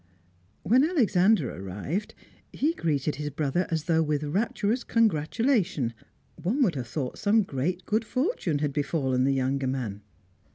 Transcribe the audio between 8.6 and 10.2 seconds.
befallen the younger man.